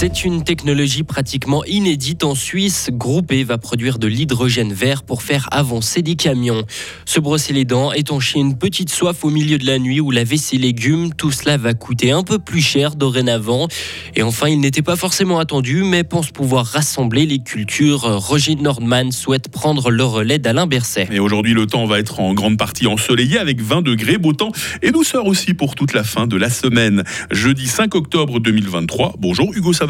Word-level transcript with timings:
C'est 0.00 0.24
une 0.24 0.44
technologie 0.44 1.02
pratiquement 1.02 1.62
inédite 1.66 2.24
en 2.24 2.34
Suisse. 2.34 2.88
Groupe 2.90 3.32
E 3.32 3.44
va 3.44 3.58
produire 3.58 3.98
de 3.98 4.06
l'hydrogène 4.06 4.72
vert 4.72 5.02
pour 5.02 5.22
faire 5.22 5.46
avancer 5.52 6.00
des 6.00 6.16
camions. 6.16 6.64
Se 7.04 7.20
brosser 7.20 7.52
les 7.52 7.66
dents, 7.66 7.92
étancher 7.92 8.38
une 8.38 8.56
petite 8.56 8.88
soif 8.88 9.22
au 9.26 9.28
milieu 9.28 9.58
de 9.58 9.66
la 9.66 9.78
nuit 9.78 10.00
ou 10.00 10.10
laver 10.10 10.38
ses 10.38 10.56
légumes, 10.56 11.12
tout 11.12 11.30
cela 11.30 11.58
va 11.58 11.74
coûter 11.74 12.12
un 12.12 12.22
peu 12.22 12.38
plus 12.38 12.62
cher 12.62 12.96
dorénavant. 12.96 13.68
Et 14.16 14.22
enfin, 14.22 14.48
il 14.48 14.60
n'était 14.60 14.80
pas 14.80 14.96
forcément 14.96 15.38
attendu, 15.38 15.84
mais 15.84 16.02
pense 16.02 16.30
pouvoir 16.30 16.64
rassembler 16.64 17.26
les 17.26 17.40
cultures. 17.40 18.00
Roger 18.00 18.54
Nordman 18.54 19.12
souhaite 19.12 19.50
prendre 19.50 19.90
le 19.90 20.04
relais 20.04 20.38
d'Alain 20.38 20.66
Berset. 20.66 21.08
Et 21.12 21.20
aujourd'hui, 21.20 21.52
le 21.52 21.66
temps 21.66 21.84
va 21.84 21.98
être 21.98 22.20
en 22.20 22.32
grande 22.32 22.56
partie 22.56 22.86
ensoleillé 22.86 23.36
avec 23.36 23.60
20 23.60 23.82
degrés, 23.82 24.16
beau 24.16 24.32
temps 24.32 24.52
et 24.80 24.92
douceur 24.92 25.26
aussi 25.26 25.52
pour 25.52 25.74
toute 25.74 25.92
la 25.92 26.04
fin 26.04 26.26
de 26.26 26.38
la 26.38 26.48
semaine. 26.48 27.04
Jeudi 27.30 27.66
5 27.66 27.94
octobre 27.94 28.40
2023. 28.40 29.16
Bonjour 29.18 29.52
Hugo 29.54 29.74
Savard. 29.74 29.89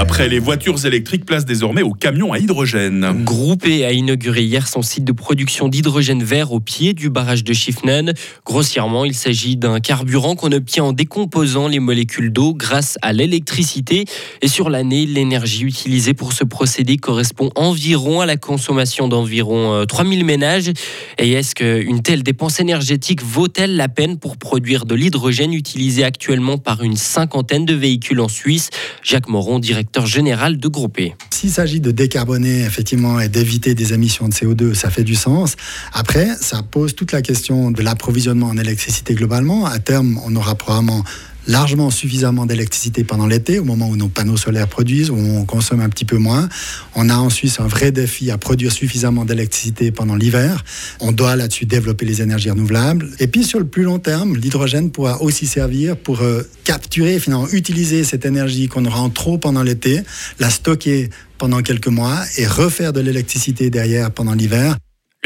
Après 0.00 0.28
les 0.28 0.38
voitures 0.38 0.86
électriques, 0.86 1.26
place 1.26 1.44
désormais 1.44 1.82
aux 1.82 1.92
camions 1.92 2.32
à 2.32 2.38
hydrogène. 2.38 3.24
Groupé 3.24 3.84
a 3.84 3.90
inauguré 3.90 4.44
hier 4.44 4.68
son 4.68 4.80
site 4.80 5.02
de 5.02 5.10
production 5.10 5.66
d'hydrogène 5.66 6.22
vert 6.22 6.52
au 6.52 6.60
pied 6.60 6.92
du 6.92 7.10
barrage 7.10 7.42
de 7.42 7.52
Schiffnen. 7.52 8.14
Grossièrement, 8.46 9.04
il 9.04 9.14
s'agit 9.14 9.56
d'un 9.56 9.80
carburant 9.80 10.36
qu'on 10.36 10.52
obtient 10.52 10.84
en 10.84 10.92
décomposant 10.92 11.66
les 11.66 11.80
molécules 11.80 12.32
d'eau 12.32 12.54
grâce 12.54 12.96
à 13.02 13.12
l'électricité. 13.12 14.04
Et 14.40 14.46
sur 14.46 14.70
l'année, 14.70 15.04
l'énergie 15.04 15.64
utilisée 15.64 16.14
pour 16.14 16.32
ce 16.32 16.44
procédé 16.44 16.96
correspond 16.96 17.50
environ 17.56 18.20
à 18.20 18.26
la 18.26 18.36
consommation 18.36 19.08
d'environ 19.08 19.84
3000 19.84 20.20
euh, 20.20 20.24
ménages. 20.24 20.70
Et 21.18 21.32
est-ce 21.32 21.56
qu'une 21.56 22.02
telle 22.02 22.22
dépense 22.22 22.60
énergétique 22.60 23.24
vaut-elle 23.24 23.74
la 23.74 23.88
peine 23.88 24.16
pour 24.16 24.36
produire 24.36 24.86
de 24.86 24.94
l'hydrogène 24.94 25.54
utilisé 25.54 26.04
actuellement 26.04 26.56
par 26.56 26.84
une 26.84 26.96
cinquantaine 26.96 27.64
de 27.64 27.74
véhicules 27.74 28.20
en 28.20 28.28
Suisse? 28.28 28.70
Jacques 29.02 29.28
Moron, 29.28 29.58
directeur 29.58 29.87
général 30.04 30.58
de 30.58 30.68
Groupe 30.68 30.98
e. 31.00 31.10
S'il 31.30 31.50
s'agit 31.50 31.80
de 31.80 31.90
décarboner 31.90 32.64
effectivement 32.64 33.20
et 33.20 33.28
d'éviter 33.28 33.74
des 33.74 33.92
émissions 33.92 34.28
de 34.28 34.34
CO2, 34.34 34.74
ça 34.74 34.90
fait 34.90 35.04
du 35.04 35.14
sens. 35.14 35.56
Après, 35.92 36.28
ça 36.40 36.62
pose 36.62 36.94
toute 36.94 37.12
la 37.12 37.22
question 37.22 37.70
de 37.70 37.82
l'approvisionnement 37.82 38.48
en 38.48 38.56
électricité 38.56 39.14
globalement. 39.14 39.66
À 39.66 39.78
terme, 39.78 40.20
on 40.24 40.34
aura 40.36 40.54
probablement 40.54 41.04
largement 41.48 41.90
suffisamment 41.90 42.46
d'électricité 42.46 43.02
pendant 43.02 43.26
l'été, 43.26 43.58
au 43.58 43.64
moment 43.64 43.88
où 43.88 43.96
nos 43.96 44.08
panneaux 44.08 44.36
solaires 44.36 44.68
produisent, 44.68 45.10
où 45.10 45.16
on 45.16 45.44
consomme 45.44 45.80
un 45.80 45.88
petit 45.88 46.04
peu 46.04 46.18
moins. 46.18 46.48
On 46.94 47.08
a 47.08 47.16
en 47.16 47.30
Suisse 47.30 47.58
un 47.58 47.66
vrai 47.66 47.90
défi 47.90 48.30
à 48.30 48.38
produire 48.38 48.70
suffisamment 48.70 49.24
d'électricité 49.24 49.90
pendant 49.90 50.14
l'hiver. 50.14 50.64
On 51.00 51.10
doit 51.10 51.34
là-dessus 51.34 51.64
développer 51.64 52.04
les 52.04 52.22
énergies 52.22 52.50
renouvelables. 52.50 53.08
Et 53.18 53.26
puis 53.26 53.44
sur 53.44 53.58
le 53.58 53.66
plus 53.66 53.82
long 53.82 53.98
terme, 53.98 54.36
l'hydrogène 54.36 54.90
pourra 54.90 55.22
aussi 55.22 55.46
servir 55.46 55.96
pour 55.96 56.20
euh, 56.20 56.42
capturer, 56.64 57.18
finalement 57.18 57.48
utiliser 57.48 58.04
cette 58.04 58.26
énergie 58.26 58.68
qu'on 58.68 58.84
aura 58.84 59.00
en 59.00 59.10
trop 59.10 59.38
pendant 59.38 59.62
l'été, 59.62 60.02
la 60.38 60.50
stocker 60.50 61.08
pendant 61.38 61.62
quelques 61.62 61.88
mois 61.88 62.18
et 62.36 62.46
refaire 62.46 62.92
de 62.92 63.00
l'électricité 63.00 63.70
derrière 63.70 64.10
pendant 64.10 64.34
l'hiver. 64.34 64.76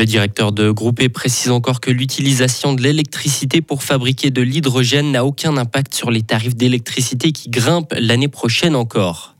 Le 0.03 0.07
directeur 0.07 0.51
de 0.51 0.73
Groupe 0.73 1.07
précise 1.11 1.53
encore 1.53 1.81
que 1.81 1.89
l'utilisation 1.89 2.73
de 2.73 2.83
l'électricité 2.83 3.61
pour 3.63 3.85
fabriquer 3.85 4.33
de 4.33 4.43
l'hydrogène 4.43 5.13
n'a 5.13 5.25
aucun 5.25 5.57
impact 5.57 5.95
sur 5.95 6.11
les 6.11 6.23
tarifs 6.23 6.57
d'électricité 6.57 7.31
qui 7.31 7.51
grimpent 7.51 7.95
l'année 7.97 8.27
prochaine 8.27 8.75
encore. 8.75 9.37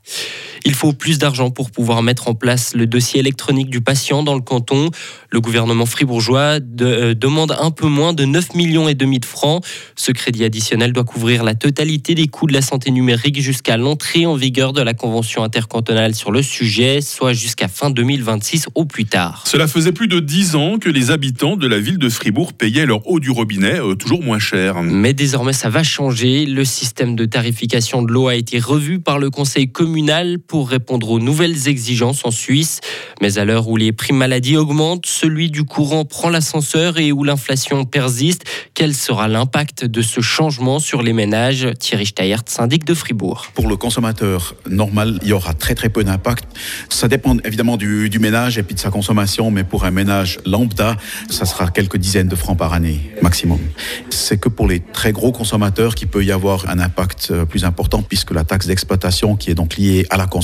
Il 0.65 0.73
faut 0.73 0.93
plus 0.93 1.17
d'argent 1.17 1.51
pour 1.51 1.71
pouvoir 1.71 2.03
mettre 2.03 2.27
en 2.27 2.35
place 2.35 2.73
le 2.75 2.87
dossier 2.87 3.19
électronique 3.19 3.69
du 3.69 3.81
patient 3.81 4.23
dans 4.23 4.35
le 4.35 4.41
canton. 4.41 4.89
Le 5.29 5.41
gouvernement 5.41 5.85
fribourgeois 5.85 6.59
euh, 6.81 7.13
demande 7.13 7.55
un 7.59 7.71
peu 7.71 7.87
moins 7.87 8.13
de 8.13 8.23
9 8.23 8.55
millions 8.55 8.87
et 8.87 8.95
demi 8.95 9.19
de 9.19 9.25
francs. 9.25 9.63
Ce 9.95 10.11
crédit 10.11 10.45
additionnel 10.45 10.93
doit 10.93 11.03
couvrir 11.03 11.43
la 11.43 11.55
totalité 11.55 12.15
des 12.15 12.27
coûts 12.27 12.47
de 12.47 12.53
la 12.53 12.61
santé 12.61 12.91
numérique 12.91 13.41
jusqu'à 13.41 13.77
l'entrée 13.77 14.25
en 14.25 14.35
vigueur 14.35 14.71
de 14.71 14.81
la 14.81 14.93
convention 14.93 15.43
intercantonale 15.43 16.15
sur 16.15 16.31
le 16.31 16.41
sujet, 16.41 17.01
soit 17.01 17.33
jusqu'à 17.33 17.67
fin 17.67 17.89
2026 17.89 18.67
au 18.75 18.85
plus 18.85 19.05
tard. 19.05 19.43
Cela 19.47 19.67
faisait 19.67 19.91
plus 19.91 20.07
de 20.07 20.19
10 20.19 20.55
ans 20.55 20.77
que 20.79 20.89
les 20.89 21.11
habitants 21.11 21.57
de 21.57 21.67
la 21.67 21.79
ville 21.79 21.97
de 21.97 22.09
Fribourg 22.09 22.53
payaient 22.53 22.85
leur 22.85 23.05
eau 23.07 23.19
du 23.19 23.31
robinet 23.31 23.79
euh, 23.79 23.95
toujours 23.95 24.23
moins 24.23 24.39
cher. 24.39 24.81
Mais 24.81 25.13
désormais 25.13 25.53
ça 25.53 25.69
va 25.69 25.83
changer. 25.83 26.45
Le 26.45 26.63
système 26.63 27.15
de 27.15 27.25
tarification 27.25 28.01
de 28.01 28.11
l'eau 28.11 28.27
a 28.27 28.35
été 28.35 28.59
revu 28.59 28.99
par 28.99 29.19
le 29.19 29.29
conseil 29.29 29.71
communal 29.71 30.39
pour 30.39 30.52
répondre 30.61 31.09
aux 31.09 31.19
nouvelles 31.19 31.67
exigences 31.67 32.25
en 32.25 32.31
Suisse. 32.31 32.79
Mais 33.21 33.39
à 33.39 33.45
l'heure 33.45 33.67
où 33.67 33.77
les 33.77 33.91
primes 33.91 34.17
maladie 34.17 34.57
augmentent, 34.57 35.05
celui 35.05 35.49
du 35.49 35.63
courant 35.63 36.05
prend 36.05 36.29
l'ascenseur 36.29 36.99
et 36.99 37.11
où 37.11 37.23
l'inflation 37.23 37.85
persiste, 37.85 38.43
quel 38.73 38.93
sera 38.93 39.27
l'impact 39.27 39.85
de 39.85 40.01
ce 40.01 40.21
changement 40.21 40.79
sur 40.79 41.01
les 41.01 41.13
ménages? 41.13 41.67
Thierry 41.79 42.05
Steyert, 42.05 42.43
syndic 42.45 42.85
de 42.85 42.93
Fribourg. 42.93 43.47
Pour 43.55 43.67
le 43.67 43.75
consommateur 43.75 44.55
normal, 44.69 45.19
il 45.23 45.29
y 45.29 45.33
aura 45.33 45.53
très 45.53 45.73
très 45.73 45.89
peu 45.89 46.03
d'impact. 46.03 46.45
Ça 46.89 47.07
dépend 47.07 47.35
évidemment 47.43 47.77
du, 47.77 48.09
du 48.09 48.19
ménage 48.19 48.57
et 48.57 48.63
puis 48.63 48.75
de 48.75 48.79
sa 48.79 48.91
consommation, 48.91 49.49
mais 49.49 49.63
pour 49.63 49.85
un 49.85 49.91
ménage 49.91 50.39
lambda, 50.45 50.97
ça 51.29 51.45
sera 51.45 51.69
quelques 51.69 51.97
dizaines 51.97 52.27
de 52.27 52.35
francs 52.35 52.57
par 52.57 52.73
année 52.73 52.99
maximum. 53.21 53.59
C'est 54.09 54.37
que 54.37 54.49
pour 54.49 54.67
les 54.67 54.79
très 54.79 55.11
gros 55.11 55.31
consommateurs 55.31 55.95
qu'il 55.95 56.09
peut 56.09 56.23
y 56.23 56.31
avoir 56.31 56.69
un 56.69 56.79
impact 56.79 57.29
euh, 57.31 57.45
plus 57.45 57.65
important 57.65 58.03
puisque 58.03 58.31
la 58.31 58.43
taxe 58.43 58.67
d'exploitation 58.67 59.35
qui 59.35 59.49
est 59.49 59.55
donc 59.55 59.77
liée 59.77 60.05
à 60.09 60.17
la 60.17 60.27
consommation 60.27 60.42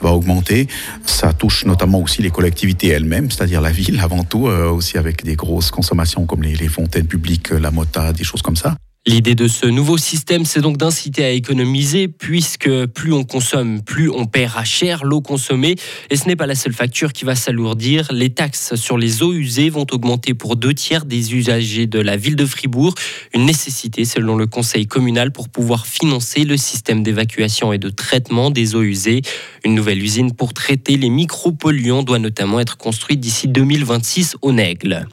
va 0.00 0.10
augmenter. 0.10 0.68
Ça 1.04 1.32
touche 1.32 1.64
notamment 1.64 2.00
aussi 2.00 2.22
les 2.22 2.30
collectivités 2.30 2.88
elles-mêmes, 2.88 3.30
c'est-à-dire 3.30 3.60
la 3.60 3.72
ville 3.72 4.00
avant 4.00 4.24
tout, 4.24 4.48
euh, 4.48 4.70
aussi 4.70 4.98
avec 4.98 5.24
des 5.24 5.36
grosses 5.36 5.70
consommations 5.70 6.26
comme 6.26 6.42
les, 6.42 6.54
les 6.54 6.68
fontaines 6.68 7.06
publiques, 7.06 7.50
la 7.50 7.70
mota, 7.70 8.12
des 8.12 8.24
choses 8.24 8.42
comme 8.42 8.56
ça. 8.56 8.76
L'idée 9.10 9.34
de 9.34 9.48
ce 9.48 9.66
nouveau 9.66 9.98
système, 9.98 10.44
c'est 10.44 10.60
donc 10.60 10.76
d'inciter 10.76 11.24
à 11.24 11.30
économiser, 11.30 12.06
puisque 12.06 12.86
plus 12.86 13.12
on 13.12 13.24
consomme, 13.24 13.82
plus 13.82 14.08
on 14.08 14.24
paiera 14.24 14.62
cher 14.62 15.02
l'eau 15.02 15.20
consommée. 15.20 15.74
Et 16.10 16.16
ce 16.16 16.28
n'est 16.28 16.36
pas 16.36 16.46
la 16.46 16.54
seule 16.54 16.72
facture 16.72 17.12
qui 17.12 17.24
va 17.24 17.34
s'alourdir. 17.34 18.06
Les 18.12 18.30
taxes 18.30 18.76
sur 18.76 18.96
les 18.96 19.24
eaux 19.24 19.32
usées 19.32 19.68
vont 19.68 19.84
augmenter 19.90 20.32
pour 20.32 20.54
deux 20.54 20.74
tiers 20.74 21.06
des 21.06 21.34
usagers 21.34 21.88
de 21.88 21.98
la 21.98 22.16
ville 22.16 22.36
de 22.36 22.46
Fribourg. 22.46 22.94
Une 23.34 23.46
nécessité, 23.46 24.04
selon 24.04 24.36
le 24.36 24.46
conseil 24.46 24.86
communal, 24.86 25.32
pour 25.32 25.48
pouvoir 25.48 25.88
financer 25.88 26.44
le 26.44 26.56
système 26.56 27.02
d'évacuation 27.02 27.72
et 27.72 27.78
de 27.78 27.88
traitement 27.88 28.52
des 28.52 28.76
eaux 28.76 28.82
usées. 28.82 29.22
Une 29.64 29.74
nouvelle 29.74 30.00
usine 30.00 30.34
pour 30.34 30.54
traiter 30.54 30.96
les 30.96 31.10
micropolluants 31.10 32.04
doit 32.04 32.20
notamment 32.20 32.60
être 32.60 32.76
construite 32.76 33.18
d'ici 33.18 33.48
2026 33.48 34.36
au 34.40 34.52
Nègle. 34.52 35.08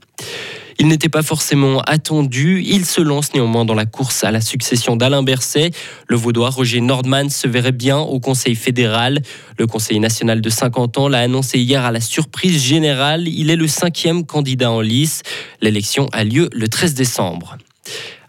Il 0.79 0.87
n'était 0.87 1.09
pas 1.09 1.23
forcément 1.23 1.81
attendu. 1.81 2.61
Il 2.63 2.85
se 2.85 3.01
lance 3.01 3.33
néanmoins 3.33 3.65
dans 3.65 3.73
la 3.73 3.85
course 3.85 4.23
à 4.23 4.31
la 4.31 4.41
succession 4.41 4.95
d'Alain 4.95 5.23
Berset. 5.23 5.71
Le 6.07 6.15
vaudois 6.15 6.49
Roger 6.49 6.81
Nordman 6.81 7.29
se 7.29 7.47
verrait 7.47 7.71
bien 7.71 7.97
au 7.97 8.19
Conseil 8.19 8.55
fédéral. 8.55 9.21
Le 9.57 9.65
Conseil 9.65 9.99
national 9.99 10.39
de 10.39 10.49
50 10.49 10.97
ans 10.99 11.07
l'a 11.07 11.19
annoncé 11.19 11.59
hier 11.59 11.83
à 11.83 11.91
la 11.91 12.01
surprise 12.01 12.63
générale. 12.63 13.27
Il 13.27 13.49
est 13.49 13.55
le 13.55 13.67
cinquième 13.67 14.25
candidat 14.25 14.71
en 14.71 14.81
lice. 14.81 15.23
L'élection 15.61 16.09
a 16.13 16.23
lieu 16.23 16.49
le 16.53 16.67
13 16.67 16.93
décembre. 16.93 17.57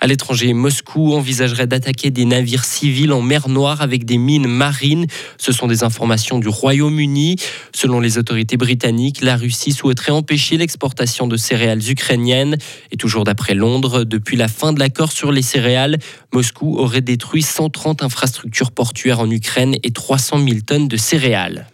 À 0.01 0.07
l'étranger, 0.07 0.53
Moscou 0.53 1.15
envisagerait 1.15 1.67
d'attaquer 1.67 2.11
des 2.11 2.25
navires 2.25 2.65
civils 2.65 3.13
en 3.13 3.21
mer 3.21 3.49
Noire 3.49 3.83
avec 3.83 4.05
des 4.05 4.17
mines 4.17 4.47
marines. 4.47 5.07
Ce 5.39 5.51
sont 5.51 5.67
des 5.67 5.83
informations 5.83 6.39
du 6.39 6.49
Royaume-Uni. 6.49 7.37
Selon 7.75 7.99
les 7.99 8.17
autorités 8.17 8.57
britanniques, 8.57 9.21
la 9.23 9.37
Russie 9.37 9.73
souhaiterait 9.73 10.13
empêcher 10.13 10.57
l'exportation 10.57 11.27
de 11.27 11.37
céréales 11.37 11.91
ukrainiennes. 11.91 12.59
Et 12.93 12.97
toujours 12.97 13.25
d'après 13.25 13.55
Londres, 13.55 14.05
depuis 14.05 14.37
la 14.37 14.47
fin 14.47 14.73
de 14.73 14.79
l'accord 14.79 15.11
sur 15.11 15.33
les 15.33 15.43
céréales, 15.43 15.99
Moscou 16.33 16.79
aurait 16.79 17.01
détruit 17.01 17.43
130 17.43 18.03
infrastructures 18.03 18.71
portuaires 18.71 19.21
en 19.21 19.31
Ukraine 19.31 19.77
et 19.83 19.91
300 19.91 20.39
000 20.45 20.61
tonnes 20.65 20.89
de 20.89 20.97
céréales. 20.97 21.67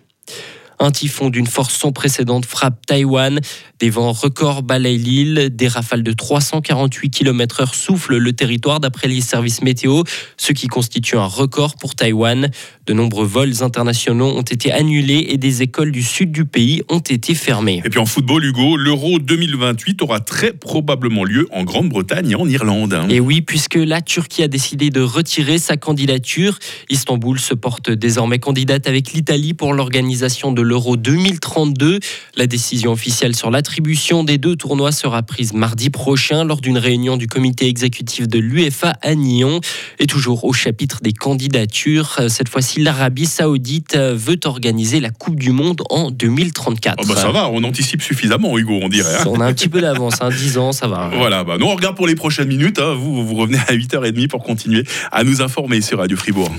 Un 0.79 0.91
typhon 0.91 1.31
d'une 1.31 1.47
force 1.47 1.75
sans 1.75 1.93
précédent 1.93 2.41
frappe 2.47 2.85
Taïwan. 2.87 3.41
Des 3.79 3.91
vents 3.91 4.13
records 4.13 4.63
balayent 4.63 4.99
l'île. 4.99 5.51
Des 5.53 5.69
rafales 5.69 6.03
de 6.03 6.13
348 6.13 7.11
km/h 7.11 7.75
soufflent 7.75 8.17
le 8.17 8.33
territoire 8.33 8.81
d'après 8.81 9.09
les 9.09 9.21
services 9.21 9.63
météo, 9.63 10.03
ce 10.37 10.53
qui 10.53 10.69
constitue 10.69 11.17
un 11.17 11.27
record 11.27 11.77
pour 11.77 11.95
Taïwan. 11.95 12.51
De 12.87 12.93
nombreux 12.93 13.27
vols 13.27 13.63
internationaux 13.63 14.37
ont 14.37 14.43
été 14.43 14.73
annulés 14.73 15.27
et 15.31 15.39
des 15.39 15.63
écoles 15.63 15.93
du 15.93 16.03
sud 16.03 16.33
du 16.33 16.45
pays 16.45 16.83
ont 16.89 16.99
été 16.99 17.35
fermées. 17.35 17.83
Et 17.85 17.91
puis 17.91 18.01
en 18.01 18.07
football, 18.07 18.45
Hugo, 18.45 18.77
l'Euro 18.77 19.19
2028 19.19 20.03
aura 20.03 20.21
très 20.21 20.53
probablement 20.53 21.25
lieu 21.25 21.49
en 21.53 21.65
Grande-Bretagne 21.65 22.31
et 22.31 22.35
en 22.35 22.49
Irlande. 22.49 23.07
Et 23.09 23.21
oui, 23.21 23.41
puisque 23.41 23.77
la 23.77 24.03
Turquie 24.03 24.43
a 24.43 24.49
décidé 24.49 24.91
de 24.91 25.01
retirer 25.01 25.59
sa 25.59 25.77
candidature, 25.77 26.59
Istanbul 26.91 27.39
se 27.39 27.55
porte 27.55 27.91
désormais 27.91 28.39
candidate 28.39 28.87
avec 28.87 29.13
l'Italie 29.13 29.55
pour 29.55 29.73
l'organisation 29.73 30.53
de 30.53 30.63
l'Euro 30.65 30.85
l'Euro 30.85 30.97
2032. 30.97 32.01
La 32.37 32.47
décision 32.47 32.93
officielle 32.93 33.37
sur 33.37 33.51
l'attribution 33.51 34.25
des 34.25 34.39
deux 34.39 34.57
tournois 34.57 34.91
sera 34.91 35.23
prise 35.23 35.53
mardi 35.53 35.89
prochain 35.89 36.45
lors 36.45 36.61
d'une 36.61 36.79
réunion 36.79 37.17
du 37.17 37.29
comité 37.29 37.69
exécutif 37.69 38.27
de 38.27 38.39
l'UEFA 38.39 38.95
à 39.01 39.15
Nyon. 39.15 39.61
Et 40.01 40.07
toujours 40.07 40.45
au 40.45 40.53
chapitre 40.53 40.99
des 41.01 41.13
candidatures, 41.13 42.19
cette 42.29 42.49
fois-ci 42.49 42.81
l'Arabie 42.81 43.27
saoudite 43.27 43.97
veut 43.97 44.41
organiser 44.45 44.99
la 44.99 45.11
Coupe 45.11 45.39
du 45.39 45.53
Monde 45.53 45.83
en 45.91 46.11
2034. 46.11 46.97
Oh 47.01 47.07
bah 47.07 47.15
ça 47.17 47.31
va, 47.31 47.49
on 47.49 47.63
anticipe 47.63 48.03
suffisamment 48.03 48.59
Hugo, 48.59 48.81
on 48.83 48.89
dirait. 48.89 49.15
Hein. 49.15 49.25
On 49.27 49.41
a 49.41 49.47
un 49.47 49.53
petit 49.53 49.69
peu 49.69 49.81
d'avance, 49.81 50.17
hein, 50.21 50.31
10 50.31 50.59
ans, 50.59 50.73
ça 50.73 50.89
va. 50.89 51.11
Voilà, 51.25 51.45
bah 51.45 51.57
nous 51.59 51.67
on 51.67 51.75
regarde 51.75 51.97
pour 51.97 52.07
les 52.07 52.17
prochaines 52.17 52.49
minutes, 52.49 52.79
hein. 52.81 52.95
vous, 52.95 53.25
vous 53.25 53.35
revenez 53.35 53.59
à 53.69 53.75
8h30 53.75 54.29
pour 54.29 54.43
continuer 54.43 54.85
à 55.13 55.23
nous 55.23 55.41
informer 55.41 55.81
sur 55.81 55.99
Radio 55.99 56.17
Fribourg. 56.17 56.51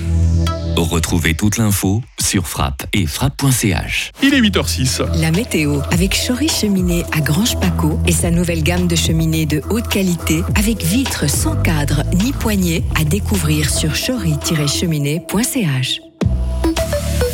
Retrouvez 0.76 1.34
toute 1.34 1.56
l'info 1.56 2.02
sur 2.26 2.48
frappe 2.48 2.84
et 2.92 3.06
frappe.ch. 3.06 4.10
Il 4.20 4.34
est 4.34 4.40
8h06. 4.40 5.20
La 5.20 5.30
météo 5.30 5.78
avec 5.92 6.20
Chory 6.26 6.48
Cheminée 6.48 7.04
à 7.12 7.20
Grange 7.20 7.56
Paco 7.60 8.00
et 8.06 8.12
sa 8.12 8.32
nouvelle 8.32 8.64
gamme 8.64 8.88
de 8.88 8.96
cheminées 8.96 9.46
de 9.46 9.62
haute 9.70 9.86
qualité 9.86 10.42
avec 10.56 10.82
vitres 10.82 11.30
sans 11.30 11.54
cadre 11.54 12.02
ni 12.14 12.32
poignée 12.32 12.82
à 13.00 13.04
découvrir 13.04 13.70
sur 13.70 13.92
chory-cheminée.ch. 13.92 16.05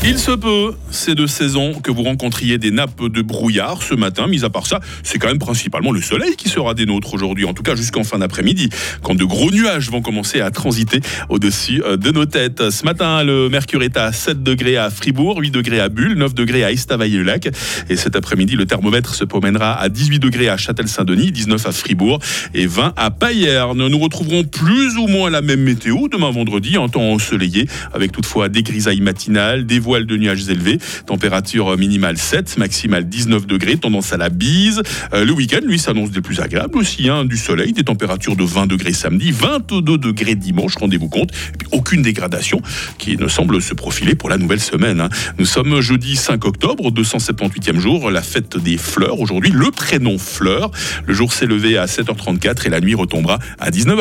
Il 0.05 0.19
se 0.19 0.33
peut, 0.33 0.75
ces 0.91 1.15
deux 1.15 1.29
saisons, 1.29 1.75
que 1.75 1.93
vous 1.93 2.03
rencontriez 2.03 2.59
des 2.59 2.73
nappes 2.73 3.05
de 3.05 3.23
brouillard 3.23 3.85
ce 3.85 3.95
matin. 3.95 4.27
Mis 4.27 4.45
à 4.45 4.51
part 4.51 4.67
ça, 4.67 4.81
c'est 5.05 5.21
quand 5.21 5.29
même 5.29 5.39
principalement 5.39 5.93
le 5.93 6.03
soleil 6.03 6.35
qui 6.35 6.49
sera 6.49 6.75
des 6.75 6.87
nôtres 6.87 7.15
aujourd'hui, 7.15 7.45
en 7.45 7.55
tout 7.55 7.63
cas 7.63 7.77
jusqu'en 7.77 8.03
fin 8.03 8.19
d'après-midi, 8.19 8.69
quand 9.05 9.15
de 9.15 9.25
gros 9.25 9.53
nuages 9.53 9.91
vont 9.91 10.03
commencer 10.03 10.41
à 10.41 10.51
transiter 10.51 11.01
au-dessus 11.29 11.85
euh, 11.85 11.97
de 11.97 12.11
nos 12.11 12.27
têtes. 12.27 12.71
Ce 12.71 12.85
matin, 12.85 13.23
le 13.23 13.49
mercure 13.49 13.85
est 13.85 13.97
à 13.97 14.11
7 14.11 14.43
degrés 14.43 14.77
à 14.77 14.91
Fribourg, 14.91 15.39
8 15.39 15.53
degrés 15.53 15.79
à 15.79 15.89
Bulle, 15.89 16.15
9 16.15 16.35
degrés 16.35 16.65
à 16.65 16.73
Estavayer-le-Lac. 16.73 17.51
Et 17.89 17.95
cet 17.95 18.17
après-midi, 18.17 18.57
le 18.57 18.67
thermomètre 18.67 19.15
se 19.15 19.25
promènera 19.25 19.81
à 19.81 19.89
18 19.89 20.19
degrés 20.19 20.49
à 20.49 20.57
Châtel-Saint-Denis, 20.57 21.31
19 21.31 21.65
à 21.65 21.71
Fribourg 21.71 22.19
et 22.55 22.67
20 22.67 22.95
à 22.97 23.13
Payerne. 23.13 23.87
Nous 23.87 23.99
retrouverons 23.99 24.43
plus 24.43 24.97
ou 24.97 25.07
moins 25.07 25.31
la 25.31 25.43
même 25.43 25.63
météo 25.63 26.09
demain 26.11 26.33
vendredi, 26.33 26.77
en 26.77 26.89
temps 26.89 27.09
ensoleillé, 27.09 27.69
avec 27.95 28.11
toutefois 28.11 28.49
des 28.49 28.65
grisailles 28.65 29.01
matinales, 29.01 29.65
des 29.65 29.79
voiles 29.93 30.07
de 30.07 30.17
nuages 30.17 30.49
élevés. 30.49 30.79
Température 31.05 31.77
minimale 31.77 32.17
7, 32.17 32.57
maximale 32.57 33.07
19 33.07 33.47
degrés, 33.47 33.77
tendance 33.77 34.15
à 34.15 34.17
la 34.17 34.31
bise. 34.31 34.81
Euh, 35.13 35.27
le 35.27 35.33
week-end, 35.33 35.61
lui, 35.63 35.79
s'annonce 35.79 36.11
des 36.11 36.23
plus 36.23 36.41
agréables 36.41 36.79
aussi. 36.79 37.11
Hein, 37.11 37.27
du 37.27 37.37
soleil, 37.37 37.75
des 37.75 37.85
températures 37.85 38.35
de 38.35 38.43
20 38.43 38.69
degrés 38.69 38.95
samedi, 38.95 39.33
22 39.33 39.99
degrés 39.99 40.35
dimanche, 40.35 40.77
rendez-vous 40.77 41.11
compte. 41.11 41.31
Et 41.53 41.59
puis, 41.59 41.69
aucune 41.73 42.01
dégradation 42.01 42.63
qui 42.97 43.19
ne 43.19 43.29
semble 43.29 43.61
se 43.61 43.75
profiler 43.75 44.15
pour 44.15 44.31
la 44.31 44.39
nouvelle 44.39 44.61
semaine. 44.61 45.03
Hein. 45.03 45.11
Nous 45.39 45.45
sommes 45.45 45.83
jeudi 45.83 46.17
5 46.17 46.43
octobre, 46.47 46.91
278e 46.91 47.79
jour, 47.79 48.11
la 48.11 48.23
fête 48.23 48.57
des 48.57 48.79
fleurs. 48.79 49.21
Aujourd'hui, 49.21 49.51
le 49.51 49.71
prénom 49.71 50.17
Fleur. 50.17 50.71
Le 51.07 51.13
jour 51.13 51.35
s'est 51.35 51.45
levé 51.45 51.77
à 51.77 51.85
7h34 51.85 52.67
et 52.67 52.71
la 52.71 52.81
nuit 52.81 52.95
retombera 52.95 53.41
à 53.59 53.71
19h. 53.71 54.01